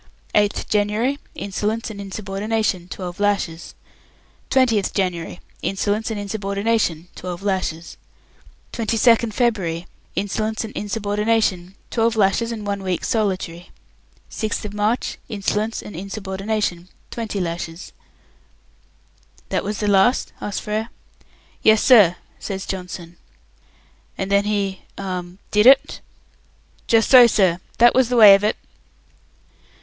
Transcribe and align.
8th 0.33 0.67
January, 0.67 1.19
insolence 1.35 1.91
and 1.91 2.01
insubordination, 2.01 2.87
12 2.87 3.19
lashes. 3.19 3.75
20th 4.49 4.91
January, 4.95 5.39
insolence 5.61 6.09
and 6.09 6.19
insubordination, 6.19 7.07
12 7.13 7.43
lashes. 7.43 7.97
22nd 8.73 9.31
February, 9.31 9.85
insolence 10.15 10.63
and 10.63 10.75
insubordination, 10.75 11.75
12 11.91 12.15
lashes 12.15 12.51
and 12.51 12.65
one 12.65 12.81
week's 12.81 13.09
solitary. 13.09 13.69
6th 14.31 14.73
March, 14.73 15.19
insolence 15.29 15.83
and 15.83 15.95
insubordination, 15.95 16.89
20 17.11 17.39
lashes." 17.39 17.93
"That 19.49 19.63
was 19.63 19.77
the 19.81 19.87
last?" 19.87 20.33
asked 20.41 20.63
Frere. 20.63 20.89
"Yes, 21.61 21.83
sir," 21.83 22.15
says 22.39 22.65
Johnson. 22.65 23.17
"And 24.17 24.31
then 24.31 24.45
he 24.45 24.81
hum 24.97 25.37
did 25.51 25.67
it?" 25.67 26.01
"Just 26.87 27.07
so, 27.11 27.27
sir. 27.27 27.59
That 27.77 27.93
was 27.93 28.09
the 28.09 28.17
way 28.17 28.33
of 28.33 28.43
it." 28.43 28.57